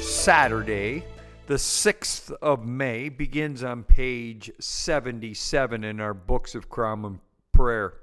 Saturday, 0.00 1.02
the 1.46 1.54
6th 1.54 2.30
of 2.42 2.66
May, 2.66 3.08
begins 3.08 3.64
on 3.64 3.84
page 3.84 4.50
77 4.60 5.82
in 5.82 5.98
our 5.98 6.12
books 6.12 6.54
of 6.54 6.68
common 6.68 7.20
prayer. 7.52 7.94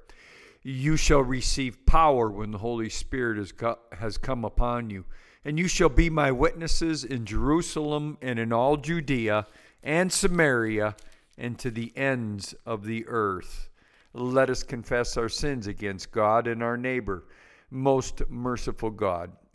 You 0.64 0.98
shall 0.98 1.22
receive 1.22 1.86
power 1.86 2.32
when 2.32 2.50
the 2.50 2.58
Holy 2.58 2.90
Spirit 2.90 3.52
has 3.92 4.18
come 4.18 4.46
upon 4.46 4.90
you, 4.90 5.06
and 5.46 5.60
you 5.60 5.68
shall 5.68 5.90
be 5.90 6.10
my 6.10 6.32
witnesses 6.32 7.04
in 7.04 7.24
Jerusalem 7.26 8.18
and 8.22 8.40
in 8.40 8.52
all 8.52 8.76
Judea 8.76 9.46
and 9.84 10.12
Samaria 10.12 10.96
and 11.38 11.60
to 11.60 11.70
the 11.70 11.96
ends 11.96 12.56
of 12.66 12.84
the 12.84 13.06
earth. 13.08 13.70
Let 14.14 14.50
us 14.50 14.64
confess 14.64 15.18
our 15.18 15.30
sins 15.30 15.68
against 15.68 16.12
God 16.12 16.48
and 16.48 16.64
our 16.64 16.78
neighbor. 16.78 17.26
Most 17.70 18.28
merciful 18.28 18.90
God, 18.90 19.32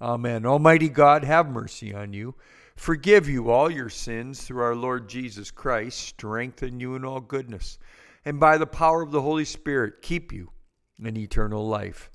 Amen. 0.00 0.44
Almighty 0.44 0.88
God, 0.88 1.24
have 1.24 1.48
mercy 1.48 1.94
on 1.94 2.12
you. 2.12 2.34
Forgive 2.76 3.28
you 3.28 3.50
all 3.50 3.70
your 3.70 3.88
sins 3.88 4.42
through 4.42 4.62
our 4.62 4.74
Lord 4.74 5.08
Jesus 5.08 5.50
Christ, 5.50 5.98
strengthen 5.98 6.80
you 6.80 6.96
in 6.96 7.04
all 7.04 7.20
goodness 7.20 7.78
and 8.24 8.40
by 8.40 8.58
the 8.58 8.66
power 8.66 9.02
of 9.02 9.10
the 9.10 9.22
Holy 9.22 9.44
Spirit 9.44 10.02
keep 10.02 10.32
you 10.32 10.50
in 11.02 11.16
eternal 11.16 11.66
life. 11.66 12.10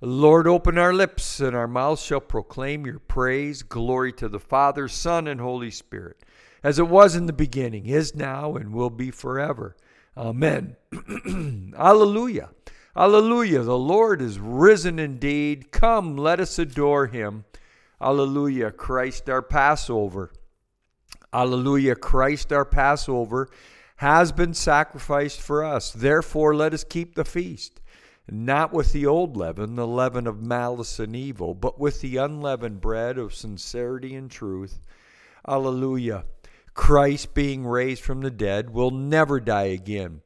Lord, 0.00 0.48
open 0.48 0.78
our 0.78 0.92
lips, 0.92 1.38
and 1.38 1.54
our 1.54 1.68
mouths 1.68 2.02
shall 2.02 2.20
proclaim 2.20 2.84
your 2.86 2.98
praise. 2.98 3.62
Glory 3.62 4.12
to 4.14 4.28
the 4.28 4.40
Father, 4.40 4.88
Son, 4.88 5.28
and 5.28 5.40
Holy 5.40 5.70
Spirit, 5.70 6.24
as 6.64 6.78
it 6.80 6.88
was 6.88 7.14
in 7.14 7.26
the 7.26 7.32
beginning, 7.32 7.86
is 7.86 8.14
now, 8.14 8.56
and 8.56 8.72
will 8.72 8.90
be 8.90 9.12
forever. 9.12 9.76
Amen. 10.16 10.76
Alleluia. 11.78 12.48
Alleluia. 12.96 13.62
The 13.62 13.78
Lord 13.78 14.20
is 14.20 14.38
risen 14.38 14.98
indeed. 14.98 15.72
Come, 15.72 16.16
let 16.16 16.40
us 16.40 16.58
adore 16.58 17.06
him. 17.06 17.44
Alleluia. 18.00 18.70
Christ 18.70 19.30
our 19.30 19.42
Passover. 19.42 20.30
Alleluia. 21.32 21.94
Christ 21.94 22.52
our 22.52 22.66
Passover 22.66 23.48
has 23.96 24.32
been 24.32 24.52
sacrificed 24.52 25.40
for 25.40 25.64
us. 25.64 25.90
Therefore, 25.90 26.54
let 26.54 26.74
us 26.74 26.84
keep 26.84 27.14
the 27.14 27.24
feast, 27.24 27.80
not 28.28 28.72
with 28.72 28.92
the 28.92 29.06
old 29.06 29.36
leaven, 29.36 29.76
the 29.76 29.86
leaven 29.86 30.26
of 30.26 30.42
malice 30.42 30.98
and 30.98 31.14
evil, 31.14 31.54
but 31.54 31.78
with 31.78 32.00
the 32.00 32.16
unleavened 32.16 32.80
bread 32.80 33.16
of 33.16 33.34
sincerity 33.34 34.14
and 34.14 34.30
truth. 34.30 34.80
Alleluia. 35.48 36.24
Christ, 36.74 37.32
being 37.32 37.66
raised 37.66 38.02
from 38.02 38.20
the 38.20 38.30
dead, 38.30 38.70
will 38.70 38.90
never 38.90 39.40
die 39.40 39.64
again. 39.64 40.22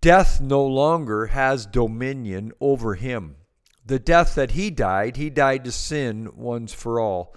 Death 0.00 0.40
no 0.40 0.64
longer 0.64 1.26
has 1.26 1.66
dominion 1.66 2.52
over 2.60 2.94
him. 2.94 3.36
The 3.84 3.98
death 3.98 4.34
that 4.34 4.52
he 4.52 4.70
died, 4.70 5.16
he 5.16 5.30
died 5.30 5.64
to 5.64 5.72
sin 5.72 6.30
once 6.34 6.72
for 6.72 7.00
all 7.00 7.34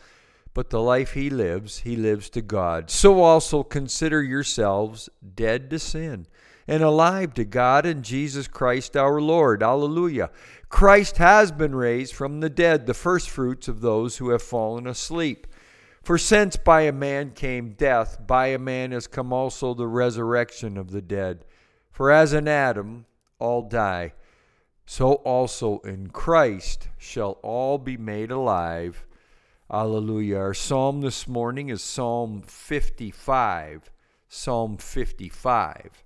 but 0.54 0.70
the 0.70 0.82
life 0.82 1.14
he 1.14 1.30
lives, 1.30 1.80
he 1.80 1.96
lives 1.96 2.30
to 2.30 2.42
God. 2.42 2.90
So 2.90 3.22
also 3.22 3.64
consider 3.64 4.22
yourselves 4.22 5.10
dead 5.36 5.70
to 5.72 5.80
sin 5.80 6.28
and 6.68 6.84
alive 6.84 7.34
to 7.34 7.44
God 7.44 7.86
in 7.86 8.04
Jesus 8.04 8.48
Christ 8.48 8.96
our 8.96 9.20
Lord. 9.20 9.64
Alleluia. 9.64 10.30
Christ 10.70 11.18
has 11.18 11.52
been 11.52 11.76
raised 11.76 12.14
from 12.14 12.40
the 12.40 12.50
dead, 12.50 12.86
the 12.86 12.94
firstfruits 12.94 13.68
of 13.68 13.82
those 13.82 14.18
who 14.18 14.30
have 14.30 14.42
fallen 14.42 14.88
asleep. 14.88 15.48
For 16.04 16.18
since 16.18 16.56
by 16.56 16.82
a 16.82 16.92
man 16.92 17.32
came 17.32 17.74
death, 17.74 18.26
by 18.26 18.48
a 18.48 18.60
man 18.60 18.92
has 18.92 19.08
come 19.08 19.34
also 19.34 19.74
the 19.74 19.88
resurrection 19.88 20.78
of 20.78 20.92
the 20.92 21.02
dead. 21.02 21.46
For 21.94 22.12
as 22.12 22.34
in 22.34 22.50
Adam 22.50 23.06
all 23.40 23.62
die, 23.62 24.12
so 24.86 25.14
also 25.14 25.80
in 25.86 26.10
Christ 26.10 26.90
shall 26.98 27.40
all 27.42 27.78
be 27.78 27.96
made 27.96 28.32
alive 28.32 29.06
Hallelujah. 29.74 30.38
Our 30.38 30.54
psalm 30.54 31.02
this 31.02 31.28
morning 31.28 31.70
is 31.70 31.82
Psalm 31.82 32.44
55. 32.44 33.90
Psalm 34.28 34.78
55. 34.78 36.04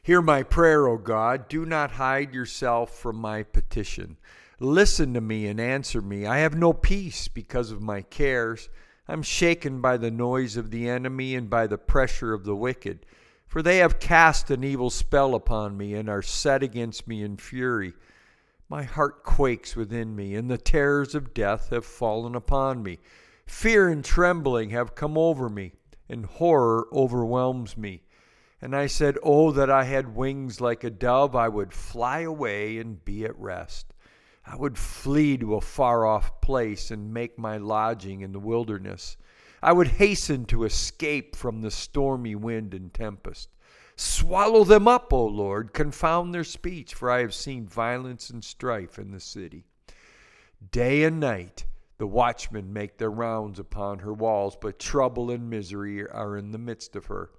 Hear 0.00 0.22
my 0.22 0.44
prayer, 0.44 0.86
O 0.86 0.96
God. 0.96 1.48
Do 1.48 1.66
not 1.66 1.90
hide 1.90 2.32
yourself 2.32 2.96
from 2.96 3.16
my 3.16 3.42
petition. 3.42 4.16
Listen 4.60 5.12
to 5.14 5.20
me 5.20 5.48
and 5.48 5.58
answer 5.58 6.00
me. 6.00 6.24
I 6.24 6.38
have 6.38 6.54
no 6.54 6.72
peace 6.72 7.26
because 7.26 7.72
of 7.72 7.82
my 7.82 8.02
cares. 8.02 8.68
I'm 9.08 9.24
shaken 9.24 9.80
by 9.80 9.96
the 9.96 10.12
noise 10.12 10.56
of 10.56 10.70
the 10.70 10.88
enemy 10.88 11.34
and 11.34 11.50
by 11.50 11.66
the 11.66 11.78
pressure 11.78 12.32
of 12.32 12.44
the 12.44 12.54
wicked. 12.54 13.06
For 13.46 13.62
they 13.62 13.78
have 13.78 14.00
cast 14.00 14.50
an 14.50 14.64
evil 14.64 14.90
spell 14.90 15.34
upon 15.34 15.76
me 15.76 15.94
and 15.94 16.08
are 16.08 16.22
set 16.22 16.62
against 16.62 17.06
me 17.06 17.22
in 17.22 17.36
fury. 17.36 17.94
My 18.68 18.82
heart 18.82 19.22
quakes 19.22 19.76
within 19.76 20.16
me, 20.16 20.34
and 20.34 20.50
the 20.50 20.58
terrors 20.58 21.14
of 21.14 21.34
death 21.34 21.70
have 21.70 21.84
fallen 21.84 22.34
upon 22.34 22.82
me. 22.82 22.98
Fear 23.46 23.90
and 23.90 24.04
trembling 24.04 24.70
have 24.70 24.94
come 24.94 25.18
over 25.18 25.48
me, 25.48 25.72
and 26.08 26.26
horror 26.26 26.88
overwhelms 26.92 27.76
me. 27.76 28.02
And 28.60 28.74
I 28.74 28.86
said, 28.86 29.18
Oh, 29.22 29.50
that 29.52 29.70
I 29.70 29.84
had 29.84 30.16
wings 30.16 30.60
like 30.60 30.82
a 30.82 30.90
dove, 30.90 31.36
I 31.36 31.48
would 31.48 31.74
fly 31.74 32.20
away 32.20 32.78
and 32.78 33.04
be 33.04 33.24
at 33.24 33.38
rest. 33.38 33.92
I 34.46 34.56
would 34.56 34.78
flee 34.78 35.36
to 35.38 35.54
a 35.54 35.60
far 35.60 36.06
off 36.06 36.40
place 36.40 36.90
and 36.90 37.12
make 37.12 37.38
my 37.38 37.58
lodging 37.58 38.22
in 38.22 38.32
the 38.32 38.38
wilderness. 38.38 39.16
I 39.64 39.72
would 39.72 39.88
hasten 39.88 40.44
to 40.46 40.64
escape 40.64 41.34
from 41.34 41.62
the 41.62 41.70
stormy 41.70 42.34
wind 42.34 42.74
and 42.74 42.92
tempest. 42.92 43.48
Swallow 43.96 44.62
them 44.62 44.86
up, 44.86 45.10
O 45.10 45.24
Lord. 45.24 45.72
Confound 45.72 46.34
their 46.34 46.44
speech, 46.44 46.92
for 46.92 47.10
I 47.10 47.20
have 47.20 47.32
seen 47.32 47.66
violence 47.66 48.28
and 48.28 48.44
strife 48.44 48.98
in 48.98 49.10
the 49.10 49.20
city. 49.20 49.64
Day 50.70 51.04
and 51.04 51.18
night 51.18 51.64
the 51.96 52.06
watchmen 52.06 52.74
make 52.74 52.98
their 52.98 53.10
rounds 53.10 53.58
upon 53.58 54.00
her 54.00 54.12
walls, 54.12 54.54
but 54.60 54.78
trouble 54.78 55.30
and 55.30 55.48
misery 55.48 56.06
are 56.06 56.36
in 56.36 56.52
the 56.52 56.58
midst 56.58 56.94
of 56.94 57.06
her. 57.06 57.30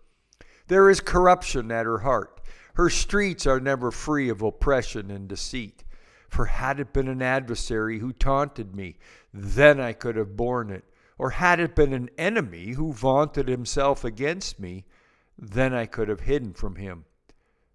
There 0.66 0.90
is 0.90 1.02
corruption 1.02 1.72
at 1.72 1.86
her 1.86 2.00
heart. 2.00 2.42
Her 2.74 2.90
streets 2.90 3.46
are 3.46 3.59
never 3.59 3.92
free 3.92 4.30
of 4.30 4.42
oppression 4.42 5.12
and 5.12 5.28
deceit. 5.28 5.84
For 6.28 6.46
had 6.46 6.80
it 6.80 6.92
been 6.92 7.07
an 7.07 7.22
adversary 7.22 8.00
who 8.00 8.13
taunted 8.13 8.75
me, 8.75 8.97
then 9.31 9.80
I 9.80 9.94
could 9.94 10.16
have 10.16 10.36
borne 10.36 10.72
it. 10.72 10.86
Or 11.17 11.31
had 11.31 11.59
it 11.59 11.75
been 11.75 11.93
an 11.93 12.09
enemy 12.17 12.73
who 12.73 12.91
vaunted 12.91 13.47
himself 13.47 14.03
against 14.03 14.59
me, 14.59 14.85
then 15.37 15.73
I 15.73 15.85
could 15.85 16.09
have 16.09 16.21
hidden 16.21 16.53
from 16.53 16.75
him. 16.75 17.06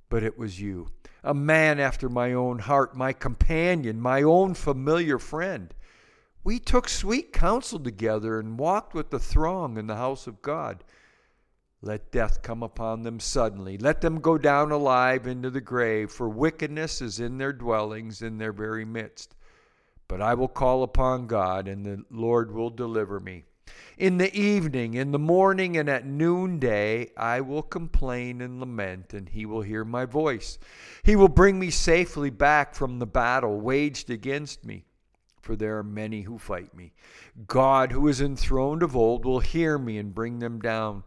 But 0.09 0.23
it 0.23 0.39
was 0.39 0.61
you, 0.61 0.89
a 1.23 1.35
man 1.35 1.79
after 1.79 2.09
my 2.09 2.33
own 2.33 2.59
heart, 2.59 2.97
my 2.97 3.13
companion, 3.13 4.01
my 4.01 4.23
own 4.23 4.55
familiar 4.55 5.19
friend. 5.19 5.73
We 6.43 6.59
took 6.59 6.89
sweet 6.89 7.33
counsel 7.33 7.79
together 7.79 8.39
and 8.39 8.59
walked 8.59 8.95
with 8.95 9.11
the 9.11 9.19
throng 9.19 9.77
in 9.77 9.87
the 9.87 9.97
house 9.97 10.27
of 10.27 10.43
God. 10.43 10.85
Let 11.83 12.13
death 12.13 12.43
come 12.43 12.63
upon 12.63 13.03
them 13.03 13.21
suddenly. 13.21 13.79
Let 13.79 14.01
them 14.01 14.21
go 14.21 14.37
down 14.37 14.71
alive 14.71 15.27
into 15.27 15.49
the 15.49 15.61
grave, 15.61 16.11
for 16.11 16.29
wickedness 16.29 17.01
is 17.01 17.21
in 17.21 17.39
their 17.39 17.53
dwellings, 17.53 18.21
in 18.21 18.39
their 18.39 18.53
very 18.53 18.85
midst. 18.85 19.35
But 20.11 20.21
I 20.21 20.35
will 20.35 20.49
call 20.49 20.83
upon 20.83 21.29
God, 21.29 21.69
and 21.69 21.87
the 21.87 22.05
Lord 22.11 22.51
will 22.51 22.71
deliver 22.71 23.21
me. 23.21 23.45
In 23.97 24.19
the 24.19 24.35
evening, 24.37 24.95
in 24.95 25.13
the 25.13 25.21
morning, 25.21 25.77
and 25.77 25.89
at 25.89 26.05
noonday, 26.05 27.13
I 27.17 27.41
will 27.43 27.63
complain 27.63 28.41
and 28.41 28.59
lament, 28.59 29.15
and 29.15 29.29
he 29.29 29.47
will 29.47 29.63
hear 29.63 29.85
my 29.85 30.07
voice. 30.07 30.59
He 31.05 31.15
will 31.15 31.29
bring 31.29 31.61
me 31.61 31.71
safely 31.71 32.29
back 32.29 32.75
from 32.75 32.99
the 32.99 33.07
battle 33.07 33.61
waged 33.61 34.11
against 34.11 34.65
me, 34.65 34.85
for 35.41 35.55
there 35.55 35.79
are 35.79 35.85
many 35.85 36.23
who 36.23 36.39
fight 36.39 36.75
me. 36.75 36.93
God, 37.47 37.93
who 37.93 38.09
is 38.09 38.21
enthroned 38.21 38.83
of 38.83 38.97
old, 38.97 39.25
will 39.25 39.39
hear 39.39 39.79
me 39.79 39.97
and 39.97 40.13
bring 40.13 40.41
them 40.41 40.59
down. 40.59 41.05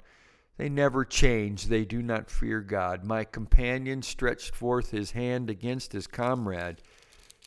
They 0.55 0.69
never 0.69 1.03
change, 1.03 1.65
they 1.65 1.83
do 1.83 2.01
not 2.01 2.29
fear 2.29 2.61
God. 2.61 3.03
My 3.03 3.25
companion 3.25 4.01
stretched 4.01 4.55
forth 4.55 4.91
his 4.91 5.11
hand 5.11 5.49
against 5.49 5.91
his 5.91 6.07
comrade. 6.07 6.81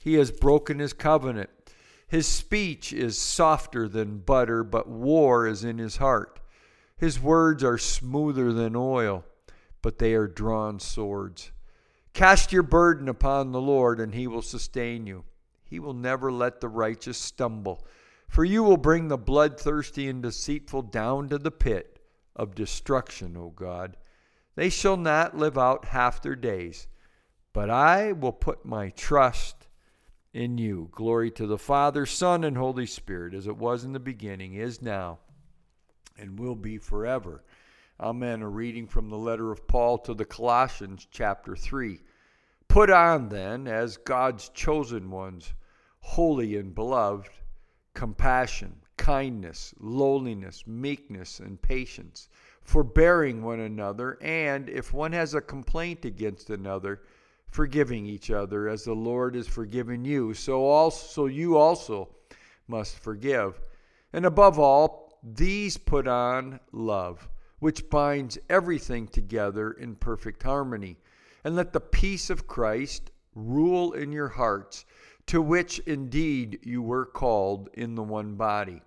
He 0.06 0.14
has 0.14 0.30
broken 0.30 0.78
his 0.78 0.92
covenant. 0.92 1.50
His 2.06 2.28
speech 2.28 2.92
is 2.92 3.18
softer 3.18 3.88
than 3.88 4.18
butter, 4.18 4.62
but 4.62 4.86
war 4.88 5.48
is 5.48 5.64
in 5.64 5.78
his 5.78 5.96
heart. 5.96 6.38
His 6.96 7.20
words 7.20 7.64
are 7.64 7.76
smoother 7.76 8.52
than 8.52 8.76
oil, 8.76 9.24
but 9.82 9.98
they 9.98 10.14
are 10.14 10.28
drawn 10.28 10.78
swords. 10.78 11.50
Cast 12.12 12.52
your 12.52 12.62
burden 12.62 13.08
upon 13.08 13.50
the 13.50 13.60
Lord, 13.60 13.98
and 13.98 14.14
he 14.14 14.28
will 14.28 14.42
sustain 14.42 15.08
you. 15.08 15.24
He 15.64 15.80
will 15.80 15.92
never 15.92 16.30
let 16.30 16.60
the 16.60 16.68
righteous 16.68 17.18
stumble. 17.18 17.84
For 18.28 18.44
you 18.44 18.62
will 18.62 18.76
bring 18.76 19.08
the 19.08 19.18
bloodthirsty 19.18 20.08
and 20.08 20.22
deceitful 20.22 20.82
down 20.82 21.28
to 21.30 21.38
the 21.38 21.50
pit. 21.50 21.98
of 22.36 22.54
destruction, 22.54 23.36
O 23.36 23.50
God. 23.50 23.96
They 24.54 24.68
shall 24.68 24.96
not 24.96 25.36
live 25.36 25.58
out 25.58 25.86
half 25.86 26.22
their 26.22 26.36
days, 26.36 26.86
but 27.52 27.70
I 27.70 28.12
will 28.12 28.30
put 28.30 28.64
my 28.64 28.90
trust 28.90 29.55
in 30.36 30.58
you. 30.58 30.88
Glory 30.92 31.30
to 31.30 31.46
the 31.46 31.56
Father, 31.56 32.04
Son, 32.04 32.44
and 32.44 32.58
Holy 32.58 32.84
Spirit, 32.84 33.32
as 33.32 33.46
it 33.46 33.56
was 33.56 33.84
in 33.84 33.92
the 33.92 33.98
beginning, 33.98 34.52
is 34.52 34.82
now, 34.82 35.18
and 36.18 36.38
will 36.38 36.54
be 36.54 36.76
forever. 36.76 37.42
Amen. 37.98 38.42
A 38.42 38.48
reading 38.48 38.86
from 38.86 39.08
the 39.08 39.16
letter 39.16 39.50
of 39.50 39.66
Paul 39.66 39.96
to 39.98 40.12
the 40.12 40.26
Colossians, 40.26 41.06
chapter 41.10 41.56
3. 41.56 42.00
Put 42.68 42.90
on, 42.90 43.30
then, 43.30 43.66
as 43.66 43.96
God's 43.96 44.50
chosen 44.50 45.10
ones, 45.10 45.54
holy 46.00 46.56
and 46.56 46.74
beloved, 46.74 47.30
compassion, 47.94 48.76
kindness, 48.98 49.74
lowliness, 49.80 50.66
meekness, 50.66 51.40
and 51.40 51.62
patience, 51.62 52.28
forbearing 52.60 53.42
one 53.42 53.60
another, 53.60 54.18
and 54.20 54.68
if 54.68 54.92
one 54.92 55.12
has 55.12 55.32
a 55.32 55.40
complaint 55.40 56.04
against 56.04 56.50
another, 56.50 57.00
forgiving 57.50 58.06
each 58.06 58.30
other, 58.30 58.68
as 58.68 58.84
the 58.84 58.94
Lord 58.94 59.34
has 59.34 59.48
forgiven 59.48 60.04
you, 60.04 60.34
so 60.34 60.64
also 60.64 61.26
you 61.26 61.56
also 61.56 62.08
must 62.68 62.98
forgive. 62.98 63.60
And 64.12 64.26
above 64.26 64.58
all, 64.58 65.18
these 65.22 65.76
put 65.76 66.06
on 66.06 66.60
love 66.72 67.28
which 67.58 67.88
binds 67.88 68.38
everything 68.50 69.08
together 69.08 69.72
in 69.72 69.96
perfect 69.96 70.42
harmony. 70.42 70.98
And 71.44 71.56
let 71.56 71.72
the 71.72 71.80
peace 71.80 72.30
of 72.30 72.46
Christ 72.46 73.10
rule 73.34 73.92
in 73.92 74.12
your 74.12 74.28
hearts, 74.28 74.84
to 75.26 75.40
which 75.40 75.78
indeed 75.80 76.58
you 76.62 76.82
were 76.82 77.06
called 77.06 77.68
in 77.74 77.94
the 77.94 78.02
one 78.02 78.34
body. 78.34 78.82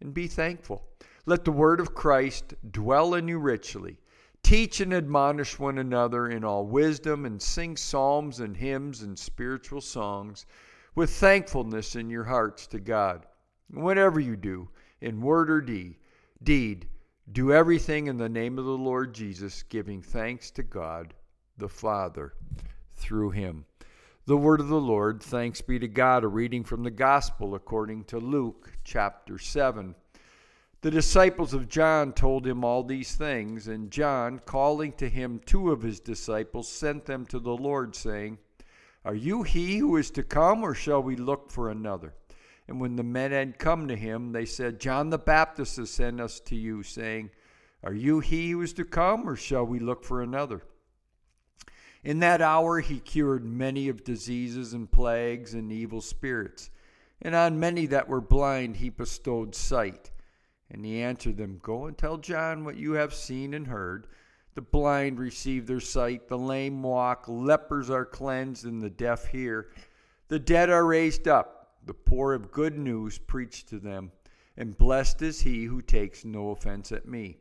And 0.00 0.12
be 0.12 0.26
thankful. 0.26 0.82
Let 1.26 1.44
the 1.44 1.52
word 1.52 1.80
of 1.80 1.94
Christ 1.94 2.54
dwell 2.70 3.14
in 3.14 3.28
you 3.28 3.38
richly. 3.38 3.98
Teach 4.42 4.80
and 4.80 4.92
admonish 4.92 5.58
one 5.58 5.78
another 5.78 6.28
in 6.28 6.44
all 6.44 6.66
wisdom, 6.66 7.24
and 7.24 7.40
sing 7.40 7.76
psalms 7.76 8.40
and 8.40 8.56
hymns 8.56 9.02
and 9.02 9.18
spiritual 9.18 9.80
songs 9.80 10.46
with 10.94 11.10
thankfulness 11.10 11.96
in 11.96 12.10
your 12.10 12.24
hearts 12.24 12.66
to 12.68 12.78
God. 12.78 13.26
Whatever 13.70 14.20
you 14.20 14.36
do, 14.36 14.68
in 15.00 15.20
word 15.20 15.50
or 15.50 15.60
deed, 15.60 15.96
deed 16.42 16.86
do 17.30 17.52
everything 17.52 18.08
in 18.08 18.16
the 18.16 18.28
name 18.28 18.58
of 18.58 18.64
the 18.64 18.70
Lord 18.70 19.14
Jesus, 19.14 19.62
giving 19.62 20.02
thanks 20.02 20.50
to 20.50 20.62
God 20.62 21.14
the 21.56 21.68
Father 21.68 22.34
through 22.96 23.30
him. 23.30 23.64
The 24.26 24.36
word 24.36 24.60
of 24.60 24.68
the 24.68 24.80
Lord, 24.80 25.22
thanks 25.22 25.60
be 25.60 25.78
to 25.78 25.88
God. 25.88 26.24
A 26.24 26.28
reading 26.28 26.64
from 26.64 26.82
the 26.82 26.90
Gospel 26.90 27.54
according 27.54 28.04
to 28.04 28.18
Luke 28.18 28.72
chapter 28.84 29.38
7. 29.38 29.94
The 30.82 30.90
disciples 30.90 31.54
of 31.54 31.68
John 31.68 32.12
told 32.12 32.44
him 32.44 32.64
all 32.64 32.82
these 32.82 33.14
things, 33.14 33.68
and 33.68 33.88
John, 33.88 34.40
calling 34.40 34.92
to 34.94 35.08
him 35.08 35.40
two 35.46 35.70
of 35.70 35.82
his 35.82 36.00
disciples, 36.00 36.68
sent 36.68 37.04
them 37.04 37.24
to 37.26 37.38
the 37.38 37.56
Lord, 37.56 37.94
saying, 37.94 38.38
Are 39.04 39.14
you 39.14 39.44
he 39.44 39.78
who 39.78 39.96
is 39.96 40.10
to 40.10 40.24
come, 40.24 40.64
or 40.64 40.74
shall 40.74 41.00
we 41.00 41.14
look 41.14 41.52
for 41.52 41.70
another? 41.70 42.14
And 42.66 42.80
when 42.80 42.96
the 42.96 43.04
men 43.04 43.30
had 43.30 43.60
come 43.60 43.86
to 43.86 43.96
him, 43.96 44.32
they 44.32 44.44
said, 44.44 44.80
John 44.80 45.10
the 45.10 45.18
Baptist 45.18 45.76
has 45.76 45.88
sent 45.88 46.20
us 46.20 46.40
to 46.40 46.56
you, 46.56 46.82
saying, 46.82 47.30
Are 47.84 47.94
you 47.94 48.18
he 48.18 48.50
who 48.50 48.62
is 48.62 48.72
to 48.72 48.84
come, 48.84 49.28
or 49.28 49.36
shall 49.36 49.64
we 49.64 49.78
look 49.78 50.02
for 50.02 50.20
another? 50.20 50.62
In 52.02 52.18
that 52.20 52.42
hour 52.42 52.80
he 52.80 52.98
cured 52.98 53.44
many 53.44 53.88
of 53.88 54.02
diseases 54.02 54.72
and 54.72 54.90
plagues 54.90 55.54
and 55.54 55.70
evil 55.70 56.00
spirits, 56.00 56.70
and 57.20 57.36
on 57.36 57.60
many 57.60 57.86
that 57.86 58.08
were 58.08 58.20
blind 58.20 58.78
he 58.78 58.90
bestowed 58.90 59.54
sight. 59.54 60.11
And 60.72 60.84
he 60.84 61.02
answered 61.02 61.36
them, 61.36 61.60
Go 61.62 61.86
and 61.86 61.96
tell 61.96 62.16
John 62.16 62.64
what 62.64 62.76
you 62.76 62.92
have 62.94 63.14
seen 63.14 63.54
and 63.54 63.68
heard. 63.68 64.08
The 64.54 64.62
blind 64.62 65.20
receive 65.20 65.66
their 65.66 65.80
sight, 65.80 66.26
the 66.28 66.38
lame 66.38 66.82
walk, 66.82 67.26
lepers 67.28 67.90
are 67.90 68.04
cleansed, 68.04 68.64
and 68.64 68.82
the 68.82 68.90
deaf 68.90 69.26
hear. 69.26 69.68
The 70.28 70.38
dead 70.38 70.70
are 70.70 70.84
raised 70.84 71.28
up 71.28 71.62
the 71.84 71.94
poor 71.94 72.32
of 72.32 72.52
good 72.52 72.78
news 72.78 73.18
preached 73.18 73.68
to 73.68 73.78
them, 73.78 74.12
and 74.56 74.78
blessed 74.78 75.20
is 75.22 75.40
he 75.40 75.64
who 75.64 75.82
takes 75.82 76.24
no 76.24 76.50
offense 76.50 76.92
at 76.92 77.08
me. 77.08 77.38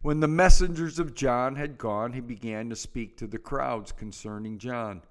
When 0.00 0.20
the 0.20 0.28
messengers 0.28 0.98
of 0.98 1.14
John 1.14 1.56
had 1.56 1.78
gone, 1.78 2.12
he 2.12 2.20
began 2.20 2.70
to 2.70 2.76
speak 2.76 3.16
to 3.18 3.26
the 3.26 3.38
crowds 3.38 3.92
concerning 3.92 4.58
John. 4.58 5.02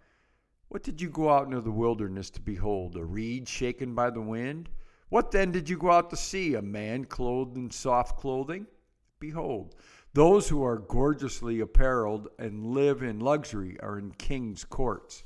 What 0.70 0.84
did 0.84 1.02
you 1.02 1.10
go 1.10 1.30
out 1.30 1.46
into 1.46 1.62
the 1.62 1.72
wilderness 1.72 2.30
to 2.32 2.42
behold? 2.42 2.96
A 2.96 3.04
reed 3.04 3.48
shaken 3.48 3.94
by 3.94 4.10
the 4.10 4.22
wind? 4.22 4.70
What 5.12 5.32
then 5.32 5.52
did 5.52 5.68
you 5.68 5.78
go 5.78 5.92
out 5.92 6.10
to 6.12 6.16
see? 6.16 6.56
A 6.56 6.62
man 6.62 7.04
clothed 7.04 7.58
in 7.58 7.70
soft 7.70 8.18
clothing? 8.18 8.66
Behold, 9.20 9.76
those 10.14 10.48
who 10.48 10.64
are 10.64 10.78
gorgeously 10.78 11.60
apparelled 11.60 12.30
and 12.40 12.68
live 12.68 13.04
in 13.04 13.20
luxury 13.20 13.78
are 13.82 14.00
in 14.00 14.14
king's 14.14 14.64
courts. 14.64 15.26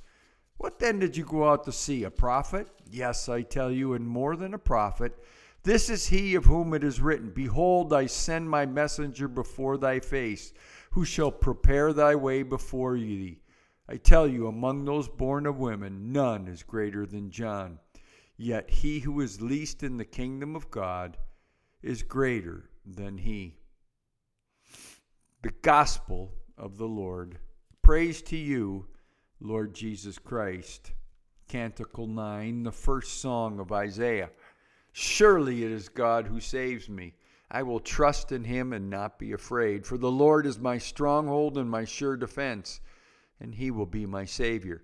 What 0.57 0.79
then 0.79 0.97
did 0.97 1.15
you 1.15 1.23
go 1.23 1.47
out 1.47 1.65
to 1.65 1.71
see? 1.71 2.03
A 2.03 2.09
prophet? 2.09 2.67
Yes, 2.89 3.29
I 3.29 3.43
tell 3.43 3.69
you, 3.69 3.93
and 3.93 4.07
more 4.07 4.35
than 4.35 4.55
a 4.55 4.57
prophet. 4.57 5.23
This 5.61 5.87
is 5.91 6.07
he 6.07 6.33
of 6.33 6.45
whom 6.45 6.73
it 6.73 6.83
is 6.83 6.99
written 6.99 7.29
Behold, 7.29 7.93
I 7.93 8.07
send 8.07 8.49
my 8.49 8.65
messenger 8.65 9.27
before 9.27 9.77
thy 9.77 9.99
face, 9.99 10.51
who 10.93 11.05
shall 11.05 11.31
prepare 11.31 11.93
thy 11.93 12.15
way 12.15 12.41
before 12.41 12.95
thee. 12.95 13.39
I 13.87 13.97
tell 13.97 14.27
you, 14.27 14.47
among 14.47 14.85
those 14.85 15.07
born 15.07 15.45
of 15.45 15.59
women, 15.59 16.11
none 16.11 16.47
is 16.47 16.63
greater 16.63 17.05
than 17.05 17.29
John. 17.29 17.77
Yet 18.37 18.69
he 18.69 18.99
who 18.99 19.21
is 19.21 19.41
least 19.41 19.83
in 19.83 19.97
the 19.97 20.05
kingdom 20.05 20.55
of 20.55 20.69
God 20.69 21.17
is 21.81 22.03
greater 22.03 22.69
than 22.85 23.17
he. 23.17 23.57
The 25.41 25.53
gospel 25.61 26.33
of 26.57 26.77
the 26.77 26.87
Lord. 26.87 27.37
Praise 27.81 28.21
to 28.23 28.35
you 28.35 28.87
Lord 29.39 29.73
Jesus 29.73 30.17
Christ. 30.17 30.91
Canticle 31.47 32.07
9, 32.07 32.63
the 32.63 32.71
first 32.71 33.21
song 33.21 33.59
of 33.59 33.71
Isaiah. 33.71 34.31
Surely 34.91 35.63
it 35.63 35.71
is 35.71 35.89
God 35.89 36.27
who 36.27 36.39
saves 36.39 36.89
me. 36.89 37.13
I 37.51 37.61
will 37.63 37.79
trust 37.79 38.31
in 38.31 38.43
him 38.43 38.73
and 38.73 38.89
not 38.89 39.19
be 39.19 39.33
afraid, 39.33 39.85
for 39.85 39.97
the 39.97 40.11
Lord 40.11 40.47
is 40.47 40.57
my 40.57 40.79
stronghold 40.79 41.57
and 41.57 41.69
my 41.69 41.85
sure 41.85 42.17
defense, 42.17 42.81
and 43.39 43.53
he 43.53 43.69
will 43.69 43.85
be 43.85 44.05
my 44.05 44.25
Savior. 44.25 44.83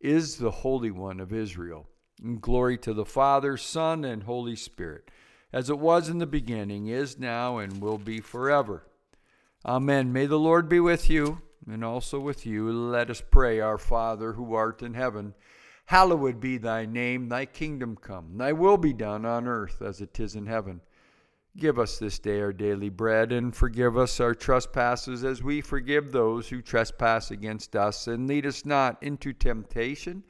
is 0.00 0.36
the 0.36 0.50
Holy 0.50 0.90
One 0.90 1.20
of 1.20 1.32
Israel. 1.32 1.88
Glory 2.40 2.78
to 2.78 2.92
the 2.92 3.04
Father, 3.04 3.56
Son, 3.56 4.04
and 4.04 4.24
Holy 4.24 4.56
Spirit, 4.56 5.10
as 5.52 5.70
it 5.70 5.78
was 5.78 6.08
in 6.08 6.18
the 6.18 6.26
beginning, 6.26 6.88
is 6.88 7.18
now, 7.18 7.58
and 7.58 7.80
will 7.80 7.98
be 7.98 8.20
forever. 8.20 8.86
Amen. 9.64 10.12
May 10.12 10.26
the 10.26 10.38
Lord 10.38 10.68
be 10.68 10.80
with 10.80 11.08
you 11.08 11.42
and 11.70 11.84
also 11.84 12.18
with 12.18 12.46
you, 12.46 12.70
let 12.70 13.10
us 13.10 13.22
pray, 13.30 13.60
Our 13.60 13.78
Father, 13.78 14.32
who 14.32 14.54
art 14.54 14.82
in 14.82 14.94
heaven, 14.94 15.34
hallowed 15.86 16.40
be 16.40 16.58
thy 16.58 16.86
name, 16.86 17.28
thy 17.28 17.46
kingdom 17.46 17.96
come, 17.96 18.38
thy 18.38 18.52
will 18.52 18.76
be 18.76 18.92
done 18.92 19.24
on 19.24 19.46
earth 19.46 19.82
as 19.82 20.00
it 20.00 20.18
is 20.18 20.34
in 20.34 20.46
heaven. 20.46 20.80
Give 21.58 21.80
us 21.80 21.98
this 21.98 22.20
day 22.20 22.40
our 22.40 22.52
daily 22.52 22.88
bread, 22.88 23.32
and 23.32 23.54
forgive 23.54 23.98
us 23.98 24.20
our 24.20 24.34
trespasses 24.34 25.24
as 25.24 25.42
we 25.42 25.60
forgive 25.60 26.12
those 26.12 26.48
who 26.48 26.62
trespass 26.62 27.32
against 27.32 27.74
us. 27.74 28.06
And 28.06 28.28
lead 28.28 28.46
us 28.46 28.64
not 28.64 29.02
into 29.02 29.32
temptation, 29.32 30.22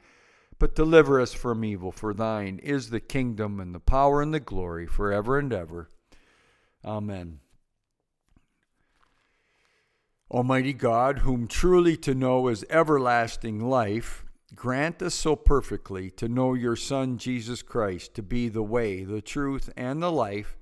but 0.57 0.73
deliver 0.73 1.21
us 1.21 1.31
from 1.31 1.63
evil. 1.63 1.91
For 1.91 2.15
thine 2.15 2.59
is 2.63 2.89
the 2.89 2.99
kingdom, 2.99 3.59
and 3.59 3.75
the 3.75 3.79
power, 3.79 4.23
and 4.23 4.33
the 4.33 4.39
glory, 4.39 4.87
forever 4.87 5.37
and 5.37 5.53
ever. 5.53 5.91
Amen. 6.83 7.41
Almighty 10.31 10.73
God, 10.73 11.19
whom 11.19 11.47
truly 11.47 11.95
to 11.97 12.15
know 12.15 12.47
is 12.47 12.65
everlasting 12.71 13.59
life, 13.59 14.25
grant 14.55 14.99
us 15.03 15.13
so 15.13 15.35
perfectly 15.35 16.09
to 16.11 16.27
know 16.27 16.55
your 16.55 16.75
Son, 16.75 17.19
Jesus 17.19 17.61
Christ, 17.61 18.15
to 18.15 18.23
be 18.23 18.49
the 18.49 18.63
way, 18.63 19.03
the 19.03 19.21
truth, 19.21 19.69
and 19.77 20.01
the 20.01 20.11
life, 20.11 20.55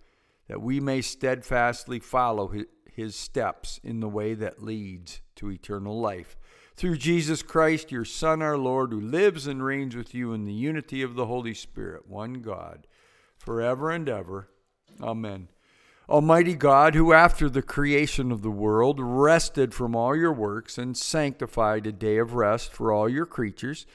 that 0.48 0.62
we 0.62 0.80
may 0.80 1.02
steadfastly 1.02 2.00
follow 2.00 2.54
his 2.92 3.16
steps 3.16 3.80
in 3.84 4.00
the 4.00 4.10
way 4.10 4.34
that 4.34 4.64
leads 4.64 5.22
to 5.36 5.52
eternal 5.52 6.00
life. 6.00 6.36
Through 6.76 6.98
Jesus 6.98 7.42
Christ, 7.42 7.92
your 7.92 8.06
Son, 8.06 8.42
our 8.42 8.58
Lord, 8.58 8.92
who 8.92 9.02
lives 9.02 9.48
and 9.48 9.64
reigns 9.64 9.96
with 9.96 10.14
you 10.14 10.34
in 10.34 10.46
the 10.46 10.54
unity 10.54 11.02
of 11.02 11.16
the 11.16 11.26
Holy 11.26 11.54
Spirit, 11.54 12.08
one 12.08 12.36
God, 12.36 12.88
forever 13.38 13.90
and 13.90 14.08
ever. 14.08 14.50
Amen. 15.02 15.48
Almighty 16.10 16.54
God, 16.54 16.96
who 16.96 17.12
after 17.12 17.50
the 17.50 17.62
creation 17.62 18.32
of 18.32 18.42
the 18.42 18.52
world 18.52 19.00
rested 19.02 19.74
from 19.74 19.96
all 19.96 20.16
your 20.16 20.32
works 20.32 20.78
and 20.78 20.96
sanctified 20.96 21.86
a 21.86 21.92
day 21.92 22.18
of 22.18 22.34
rest 22.34 22.72
for 22.72 22.94
all 22.94 23.10
your 23.10 23.26
creatures, 23.26 23.86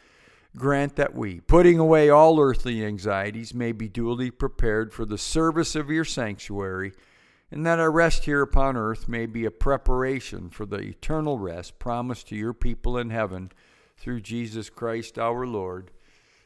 grant 0.57 0.97
that 0.97 1.15
we, 1.15 1.41
putting 1.41 1.79
away 1.79 2.11
all 2.11 2.41
earthly 2.41 2.85
anxieties, 2.85 3.55
may 3.55 3.73
be 3.73 3.89
duly 3.89 4.31
prepared 4.31 4.93
for 4.93 5.05
the 5.05 5.19
service 5.19 5.75
of 5.75 5.91
your 5.91 6.05
sanctuary, 6.05 6.93
and 7.51 7.67
that 7.67 7.79
our 7.79 7.91
rest 7.91 8.25
here 8.25 8.43
upon 8.43 8.77
earth 8.77 9.09
may 9.09 9.27
be 9.27 9.45
a 9.45 9.51
preparation 9.51 10.51
for 10.51 10.67
the 10.67 10.79
eternal 10.79 11.39
rest 11.39 11.79
promised 11.79 12.29
to 12.29 12.37
your 12.37 12.55
people 12.55 12.99
in 12.99 13.11
heaven 13.11 13.51
through 13.97 14.21
Jesus 14.21 14.69
Christ 14.71 15.19
our 15.19 15.47
Lord. 15.47 15.91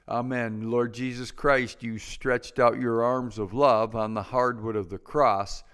Amen. 0.09 0.71
Lord 0.71 0.95
Jesus 0.95 1.33
Christ, 1.33 1.83
you 1.83 1.99
stretched 1.99 2.59
out 2.61 2.81
your 2.81 3.03
arms 3.03 3.39
of 3.39 3.53
love 3.53 3.97
on 3.97 4.15
the 4.15 4.23
hardwood 4.23 4.77
of 4.77 4.89
the 4.89 4.99
cross 4.99 5.65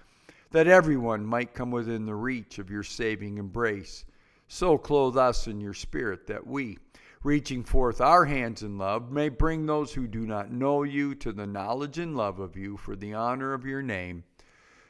that 0.49 0.67
everyone 0.67 1.25
might 1.25 1.53
come 1.53 1.71
within 1.71 2.05
the 2.05 2.15
reach 2.15 2.57
of 2.57 2.69
your 2.69 2.83
saving 2.83 3.37
embrace. 3.37 4.05
So 4.47 4.77
clothe 4.77 5.17
us 5.17 5.47
in 5.47 5.59
your 5.59 5.73
spirit 5.73 6.27
that 6.27 6.45
we, 6.45 6.77
reaching 7.23 7.63
forth 7.63 8.01
our 8.01 8.25
hands 8.25 8.61
in 8.61 8.77
love, 8.77 9.11
may 9.11 9.29
bring 9.29 9.65
those 9.65 9.93
who 9.93 10.07
do 10.07 10.27
not 10.27 10.51
know 10.51 10.83
you 10.83 11.15
to 11.15 11.31
the 11.31 11.47
knowledge 11.47 11.97
and 11.97 12.15
love 12.15 12.39
of 12.39 12.55
you 12.55 12.77
for 12.77 12.95
the 12.95 13.13
honor 13.13 13.53
of 13.53 13.65
your 13.65 13.81
name. 13.81 14.23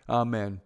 Amen. 0.09 0.59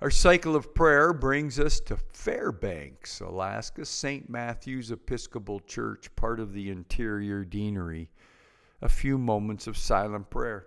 Our 0.00 0.10
cycle 0.10 0.54
of 0.54 0.74
prayer 0.74 1.12
brings 1.12 1.58
us 1.58 1.80
to 1.80 1.96
Fairbanks, 1.96 3.20
Alaska, 3.20 3.84
St. 3.84 4.28
Matthew's 4.28 4.90
Episcopal 4.90 5.60
Church, 5.60 6.14
part 6.14 6.40
of 6.40 6.52
the 6.52 6.70
Interior 6.70 7.44
Deanery 7.44 8.08
a 8.84 8.88
few 8.88 9.16
moments 9.16 9.66
of 9.66 9.78
silent 9.78 10.28
prayer. 10.28 10.66